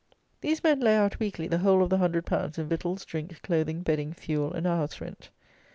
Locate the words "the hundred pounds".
1.91-2.57